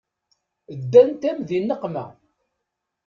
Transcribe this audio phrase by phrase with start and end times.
[0.79, 2.05] Ddant-am di nneqma.